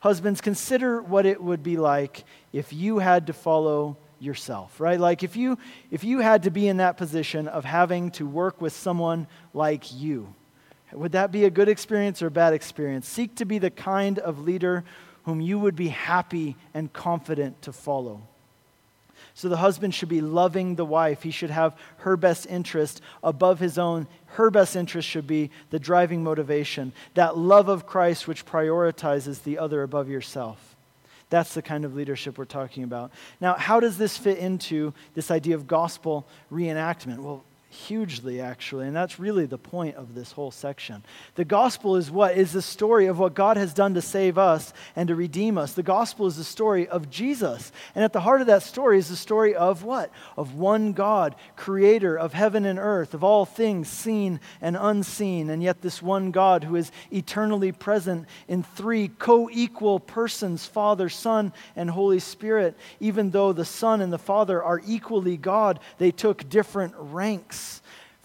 [0.00, 4.98] Husbands, consider what it would be like if you had to follow yourself, right?
[4.98, 5.58] Like if you
[5.90, 9.92] if you had to be in that position of having to work with someone like
[9.94, 10.34] you
[10.92, 13.08] would that be a good experience or a bad experience?
[13.08, 14.84] Seek to be the kind of leader
[15.24, 18.22] whom you would be happy and confident to follow.
[19.34, 21.22] So the husband should be loving the wife.
[21.22, 24.06] He should have her best interest above his own.
[24.26, 29.58] Her best interest should be the driving motivation, that love of Christ which prioritizes the
[29.58, 30.76] other above yourself.
[31.30, 33.10] That's the kind of leadership we're talking about.
[33.40, 37.20] Now, how does this fit into this idea of gospel reenactment?
[37.20, 37.42] Well,
[37.72, 38.86] hugely, actually.
[38.86, 41.02] And that's really the point of this whole section.
[41.36, 42.36] The gospel is what?
[42.36, 45.72] Is the story of what God has done to save us and to redeem us.
[45.72, 47.72] The gospel is the story of Jesus.
[47.94, 50.10] And at the heart of that story is the story of what?
[50.36, 55.48] Of one God, creator of heaven and earth, of all things seen and unseen.
[55.48, 61.08] And yet, this one God who is eternally present in three co equal persons Father,
[61.08, 62.76] Son, and Holy Spirit.
[63.00, 67.61] Even though the Son and the Father are equally God, they took different ranks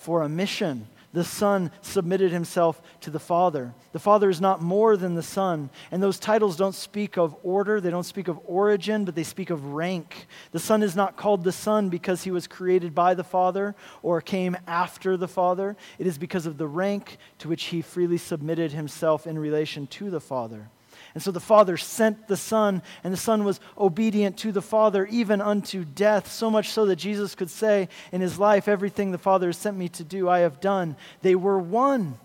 [0.08, 0.88] for a mission.
[1.12, 3.74] The Son submitted himself to the Father.
[3.92, 5.70] The Father is not more than the Son.
[5.92, 9.50] And those titles don't speak of order, they don't speak of origin, but they speak
[9.50, 10.28] of rank.
[10.54, 14.22] The Son is not called the Son because he was created by the Father or
[14.22, 15.76] came after the Father.
[16.00, 20.10] It is because of the rank to which he freely submitted himself in relation to
[20.10, 20.70] the Father.
[21.18, 25.08] And so the Father sent the Son, and the Son was obedient to the Father,
[25.08, 29.18] even unto death, so much so that Jesus could say in his life, Everything the
[29.18, 30.96] Father has sent me to do, I have done.
[31.24, 32.20] They were one.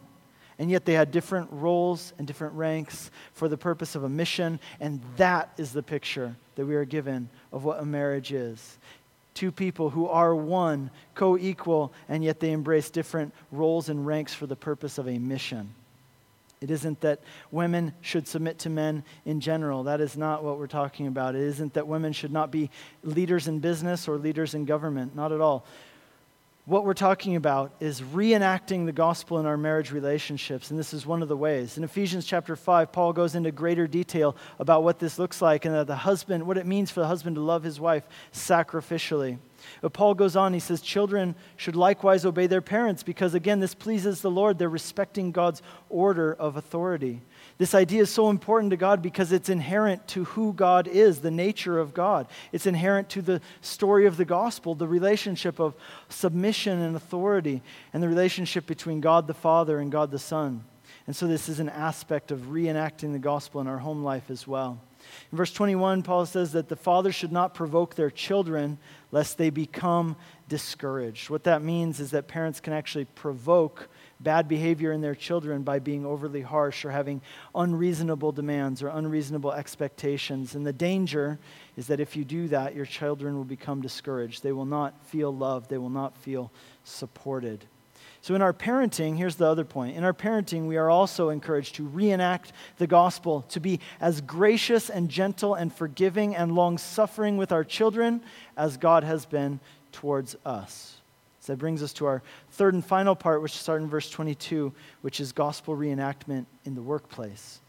[0.58, 4.60] And yet they had different roles and different ranks for the purpose of a mission.
[4.78, 8.78] And that is the picture that we are given of what a marriage is.
[9.32, 14.34] Two people who are one, co equal, and yet they embrace different roles and ranks
[14.34, 15.72] for the purpose of a mission.
[16.62, 17.20] It isn't that
[17.50, 19.82] women should submit to men in general.
[19.82, 21.34] That is not what we're talking about.
[21.34, 22.70] It isn't that women should not be
[23.02, 25.16] leaders in business or leaders in government.
[25.16, 25.66] Not at all.
[26.64, 31.04] What we're talking about is reenacting the gospel in our marriage relationships, and this is
[31.04, 31.76] one of the ways.
[31.76, 35.74] In Ephesians chapter 5, Paul goes into greater detail about what this looks like and
[35.74, 39.38] that the husband, what it means for the husband to love his wife sacrificially.
[39.80, 43.74] But Paul goes on, he says, Children should likewise obey their parents because, again, this
[43.74, 44.58] pleases the Lord.
[44.58, 47.22] They're respecting God's order of authority.
[47.58, 51.30] This idea is so important to God because it's inherent to who God is, the
[51.30, 52.26] nature of God.
[52.50, 55.74] It's inherent to the story of the gospel, the relationship of
[56.08, 57.62] submission and authority,
[57.92, 60.64] and the relationship between God the Father and God the Son.
[61.06, 64.46] And so, this is an aspect of reenacting the gospel in our home life as
[64.46, 64.78] well.
[65.30, 68.78] In verse 21, Paul says that the fathers should not provoke their children
[69.10, 70.16] lest they become
[70.48, 71.28] discouraged.
[71.28, 73.88] What that means is that parents can actually provoke
[74.22, 77.20] bad behavior in their children by being overly harsh or having
[77.54, 80.54] unreasonable demands or unreasonable expectations.
[80.54, 81.38] And the danger
[81.76, 84.42] is that if you do that, your children will become discouraged.
[84.42, 86.50] They will not feel loved, they will not feel
[86.84, 87.64] supported.
[88.20, 89.96] So, in our parenting, here's the other point.
[89.96, 94.90] In our parenting, we are also encouraged to reenact the gospel, to be as gracious
[94.90, 98.22] and gentle and forgiving and long suffering with our children
[98.56, 99.58] as God has been
[99.90, 101.01] towards us.
[101.42, 102.22] So that brings us to our
[102.52, 106.82] third and final part, which starts in verse 22, which is gospel reenactment in the
[106.82, 107.60] workplace.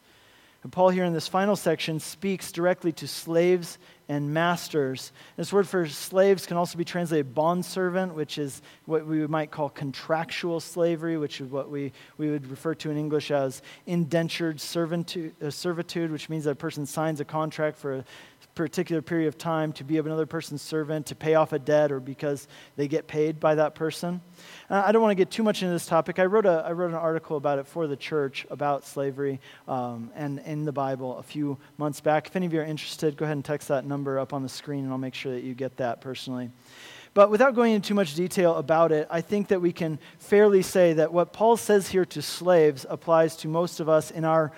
[0.62, 5.12] And Paul, here in this final section, speaks directly to slaves and masters.
[5.38, 9.70] This word for slaves can also be translated bondservant, which is what we might call
[9.70, 15.34] contractual slavery, which is what we, we would refer to in English as indentured servitude,
[15.44, 18.06] uh, servitude, which means that a person signs a contract for a
[18.56, 21.92] particular period of time to be of another person's servant, to pay off a debt,
[21.92, 24.22] or because they get paid by that person.
[24.70, 26.20] Uh, I don't want to get too much into this topic.
[26.20, 30.12] I wrote, a, I wrote an article about it for the church about slavery um,
[30.16, 32.28] and in the Bible a few months back.
[32.28, 34.50] If any of you are interested, go ahead and text that number up on the
[34.50, 36.52] screen, and I'll make sure that you get that personally.
[37.14, 40.64] But without going into too much detail about it, I think that we can fairly
[40.64, 44.52] say that what Paul says here to slaves applies to most of us in our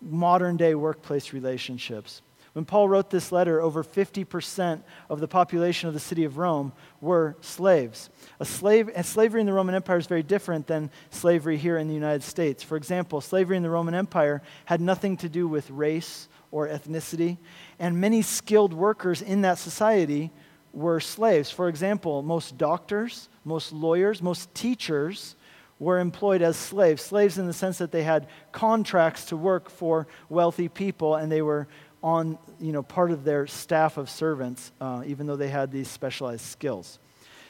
[0.00, 2.22] modern day workplace relationships.
[2.52, 6.72] When Paul wrote this letter, over 50% of the population of the city of Rome
[7.00, 8.10] were slaves.
[8.40, 11.88] A slave, and slavery in the Roman Empire is very different than slavery here in
[11.88, 12.62] the United States.
[12.62, 17.38] For example, slavery in the Roman Empire had nothing to do with race or ethnicity,
[17.78, 20.30] and many skilled workers in that society
[20.74, 21.50] were slaves.
[21.50, 25.36] For example, most doctors, most lawyers, most teachers
[25.78, 27.02] were employed as slaves.
[27.02, 31.42] Slaves in the sense that they had contracts to work for wealthy people and they
[31.42, 31.66] were
[32.02, 35.88] on you know, part of their staff of servants, uh, even though they had these
[35.88, 36.98] specialized skills.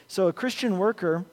[0.07, 1.25] So a Christian worker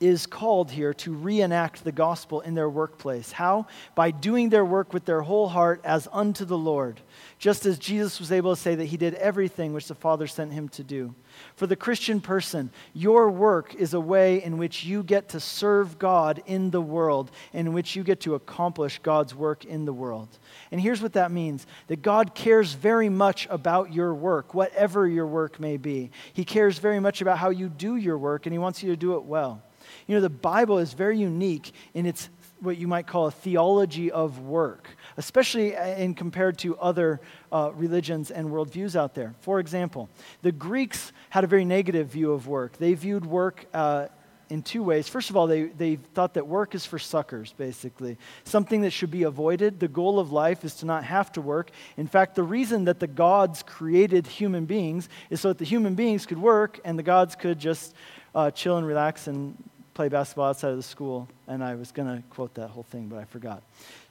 [0.00, 3.32] is called here to reenact the gospel in their workplace.
[3.32, 3.66] How?
[3.94, 7.00] By doing their work with their whole heart as unto the Lord,
[7.38, 10.54] just as Jesus was able to say that he did everything which the Father sent
[10.54, 11.14] him to do.
[11.54, 15.98] For the Christian person, your work is a way in which you get to serve
[15.98, 20.28] God in the world, in which you get to accomplish God's work in the world.
[20.72, 25.26] And here's what that means that God cares very much about your work, whatever your
[25.26, 26.10] work may be.
[26.32, 28.96] He cares very much about how you do your work, and He wants you to
[28.96, 29.62] do it well.
[30.06, 32.28] You know, the Bible is very unique in its
[32.60, 38.30] what you might call a theology of work, especially in compared to other uh, religions
[38.30, 39.34] and worldviews out there.
[39.40, 40.10] For example,
[40.42, 42.76] the Greeks had a very negative view of work.
[42.76, 44.08] They viewed work uh,
[44.50, 45.08] in two ways.
[45.08, 49.10] First of all, they, they thought that work is for suckers, basically, something that should
[49.10, 49.80] be avoided.
[49.80, 51.70] The goal of life is to not have to work.
[51.96, 55.94] In fact, the reason that the gods created human beings is so that the human
[55.94, 57.94] beings could work and the gods could just
[58.34, 59.56] uh, chill and relax and
[59.94, 61.28] play basketball outside of the school.
[61.46, 63.62] And I was going to quote that whole thing, but I forgot.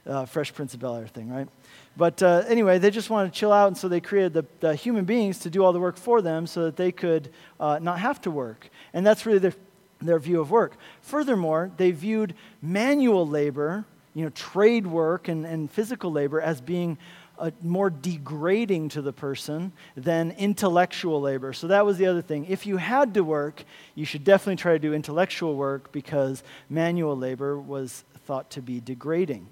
[0.06, 1.48] Uh, Fresh Prince of Bel Air thing, right?
[1.96, 4.74] But uh, anyway, they just wanted to chill out, and so they created the, the,
[4.74, 7.98] human beings to do all the work for them so that they could uh, not
[7.98, 8.70] have to work.
[8.94, 9.52] And that's really their
[10.00, 10.76] their view of work.
[11.02, 13.84] Furthermore, they viewed manual labor,
[14.14, 16.98] you know, trade work and, and physical labor as being
[17.38, 21.52] uh, more degrading to the person than intellectual labor.
[21.52, 22.44] So that was the other thing.
[22.46, 27.16] If you had to work, you should definitely try to do intellectual work because manual
[27.16, 29.46] labor was thought to be degrading.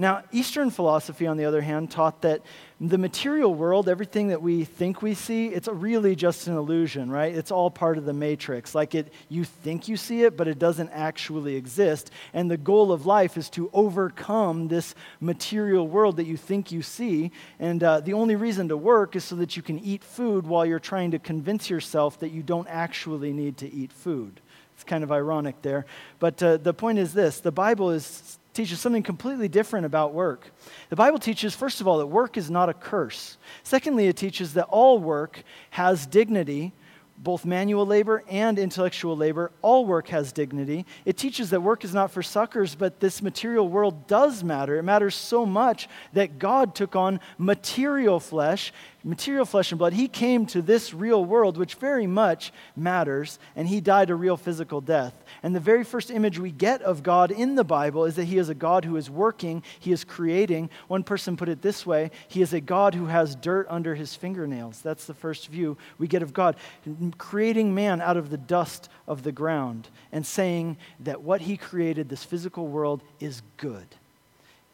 [0.00, 2.42] Now, Eastern philosophy, on the other hand, taught that
[2.80, 7.34] the material world, everything that we think we see, it's really just an illusion, right?
[7.34, 8.76] It's all part of the matrix.
[8.76, 12.12] Like it, you think you see it, but it doesn't actually exist.
[12.32, 16.82] And the goal of life is to overcome this material world that you think you
[16.82, 17.32] see.
[17.58, 20.64] And uh, the only reason to work is so that you can eat food while
[20.64, 24.40] you're trying to convince yourself that you don't actually need to eat food.
[24.76, 25.86] It's kind of ironic there.
[26.20, 30.50] But uh, the point is this the Bible is teaches something completely different about work.
[30.88, 33.38] The Bible teaches, first of all, that work is not a curse.
[33.62, 36.72] Secondly, it teaches that all work has dignity,
[37.16, 39.52] both manual labor and intellectual labor.
[39.62, 40.86] All work has dignity.
[41.04, 44.76] It teaches that work is not for suckers, but this material world does matter.
[44.76, 48.72] It matters so much that God took on material flesh
[49.04, 49.92] material flesh and blood.
[49.92, 54.36] He came to this real world, which very much matters, and he died a real
[54.36, 55.24] physical death.
[55.42, 58.38] And the very first image we get of God in the Bible is that he
[58.38, 60.70] is a God who is working, he is creating.
[60.88, 64.14] One person put it this way He is a God who has dirt under his
[64.14, 64.80] fingernails.
[64.80, 66.56] That's the first view we get of God,
[67.18, 72.08] creating man out of the dust of the ground and saying that what he created,
[72.08, 73.86] this physical world, is good.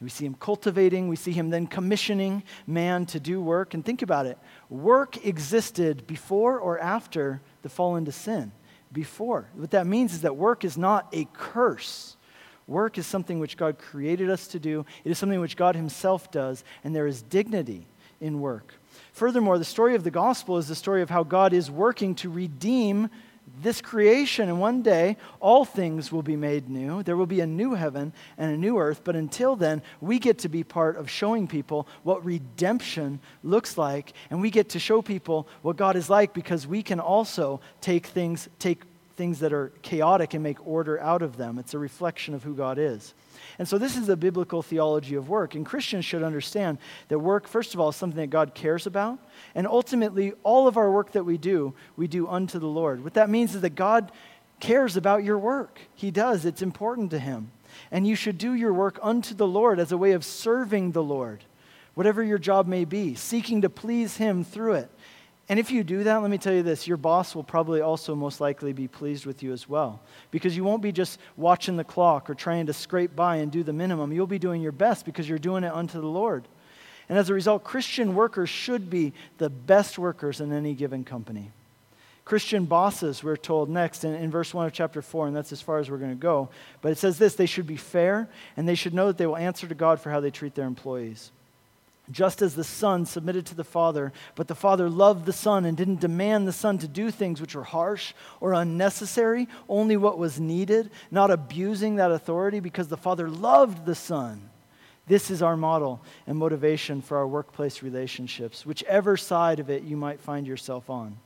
[0.00, 3.74] We see him cultivating, we see him then commissioning man to do work.
[3.74, 4.38] And think about it
[4.68, 8.52] work existed before or after the fall into sin.
[8.92, 9.48] Before.
[9.54, 12.16] What that means is that work is not a curse.
[12.66, 16.30] Work is something which God created us to do, it is something which God Himself
[16.30, 17.86] does, and there is dignity
[18.20, 18.74] in work.
[19.12, 22.30] Furthermore, the story of the gospel is the story of how God is working to
[22.30, 23.10] redeem
[23.62, 27.02] this creation, and one day all things will be made new.
[27.02, 29.02] There will be a new heaven and a new earth.
[29.04, 34.12] But until then, we get to be part of showing people what redemption looks like,
[34.30, 38.06] and we get to show people what God is like because we can also take
[38.06, 38.82] things, take
[39.16, 41.58] things that are chaotic and make order out of them.
[41.58, 43.14] It's a reflection of who God is.
[43.58, 45.54] And so, this is a biblical theology of work.
[45.54, 49.18] And Christians should understand that work, first of all, is something that God cares about.
[49.54, 53.04] And ultimately, all of our work that we do, we do unto the Lord.
[53.04, 54.10] What that means is that God
[54.60, 55.80] cares about your work.
[55.94, 57.50] He does, it's important to Him.
[57.90, 61.02] And you should do your work unto the Lord as a way of serving the
[61.02, 61.44] Lord,
[61.94, 64.90] whatever your job may be, seeking to please Him through it.
[65.48, 68.14] And if you do that, let me tell you this your boss will probably also
[68.14, 70.00] most likely be pleased with you as well.
[70.30, 73.62] Because you won't be just watching the clock or trying to scrape by and do
[73.62, 74.12] the minimum.
[74.12, 76.48] You'll be doing your best because you're doing it unto the Lord.
[77.08, 81.50] And as a result, Christian workers should be the best workers in any given company.
[82.24, 85.60] Christian bosses, we're told next in, in verse 1 of chapter 4, and that's as
[85.60, 86.48] far as we're going to go.
[86.80, 89.36] But it says this they should be fair, and they should know that they will
[89.36, 91.30] answer to God for how they treat their employees.
[92.10, 95.76] Just as the Son submitted to the Father, but the Father loved the Son and
[95.76, 100.38] didn't demand the Son to do things which were harsh or unnecessary, only what was
[100.38, 104.50] needed, not abusing that authority because the Father loved the Son.
[105.06, 109.96] This is our model and motivation for our workplace relationships, whichever side of it you
[109.96, 111.16] might find yourself on.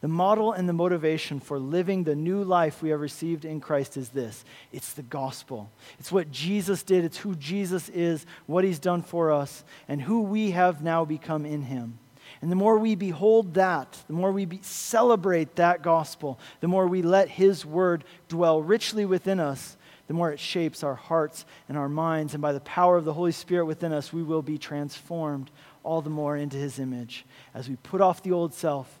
[0.00, 3.96] The model and the motivation for living the new life we have received in Christ
[3.96, 5.70] is this it's the gospel.
[5.98, 10.22] It's what Jesus did, it's who Jesus is, what he's done for us, and who
[10.22, 11.98] we have now become in him.
[12.42, 16.86] And the more we behold that, the more we be, celebrate that gospel, the more
[16.86, 19.76] we let his word dwell richly within us,
[20.06, 22.34] the more it shapes our hearts and our minds.
[22.34, 25.50] And by the power of the Holy Spirit within us, we will be transformed
[25.82, 27.24] all the more into his image
[27.54, 28.99] as we put off the old self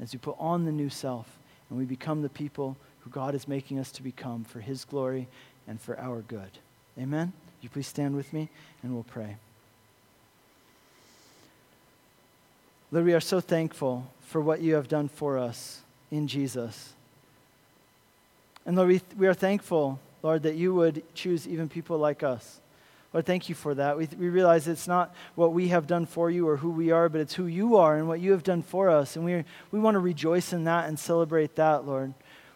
[0.00, 1.38] as we put on the new self
[1.68, 5.28] and we become the people who God is making us to become for His glory
[5.66, 6.50] and for our good.
[6.98, 7.32] Amen?
[7.60, 8.48] you please stand with me
[8.82, 9.36] and we'll pray.
[12.90, 16.94] Lord, we are so thankful for what you have done for us in Jesus.
[18.64, 22.60] And Lord, we, we are thankful, Lord, that you would choose even people like us
[23.12, 23.96] Lord, thank you for that.
[23.96, 27.08] We, we realize it's not what we have done for you or who we are,
[27.08, 29.16] but it's who you are and what you have done for us.
[29.16, 32.12] And we, we want to rejoice in that and celebrate that, Lord,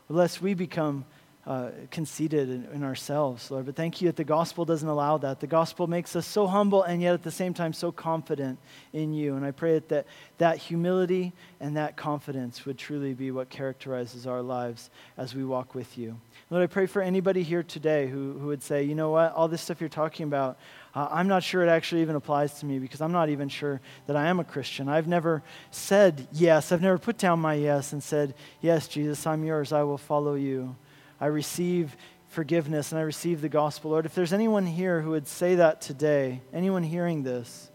[0.09, 1.07] lest we become
[1.45, 3.67] uh, conceited in, in, ourselves, Lord.
[3.67, 5.41] But thank you that the gospel doesn't allow that.
[5.41, 8.61] The gospel makes us so humble and yet at the same time so confident
[8.93, 9.35] in you.
[9.35, 10.07] And I pray that that,
[10.39, 15.75] that humility and that confidence would truly be what characterizes our lives as we walk
[15.75, 16.17] with you.
[16.49, 19.49] Lord, I pray for anybody here today who, who would say, you know what, all
[19.49, 20.59] this stuff you're talking about,
[20.95, 23.81] uh, I'm not sure it actually even applies to me because I'm not even sure
[24.07, 24.89] that I am a Christian.
[24.89, 26.71] I've never said yes.
[26.71, 29.73] I've never put down my yes and said, Yes, Jesus, I'm yours.
[29.73, 30.77] I will follow you.
[31.23, 31.97] I receive
[32.31, 33.93] forgiveness and I receive the gospel.
[33.93, 37.71] Lord, if there's anyone here who would say that today, anyone hearing this,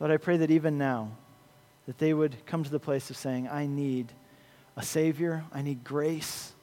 [0.00, 1.10] Lord, I pray that even now,
[1.84, 4.10] that they would come to the place of saying, I need
[4.74, 6.54] a Savior, I need grace,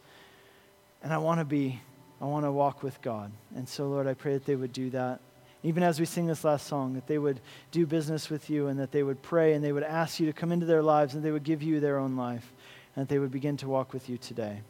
[1.03, 1.79] and I want to be,
[2.19, 3.31] I want to walk with God.
[3.55, 5.19] And so, Lord, I pray that they would do that.
[5.61, 8.79] Even as we sing this last song, that they would do business with you and
[8.79, 11.23] that they would pray and they would ask you to come into their lives and
[11.23, 12.51] they would give you their own life
[12.95, 14.61] and that they would begin to walk with you today.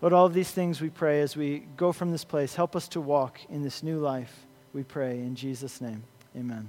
[0.00, 2.54] Lord, all of these things we pray as we go from this place.
[2.54, 5.18] Help us to walk in this new life, we pray.
[5.18, 6.04] In Jesus' name,
[6.36, 6.68] amen.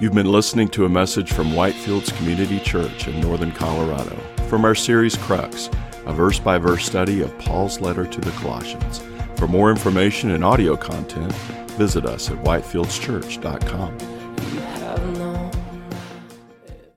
[0.00, 4.16] You've been listening to a message from Whitefields Community Church in Northern Colorado
[4.48, 5.68] from our series Crux,
[6.06, 9.02] a verse by verse study of Paul's letter to the Colossians.
[9.36, 11.32] For more information and audio content,
[11.76, 14.19] visit us at whitefieldschurch.com.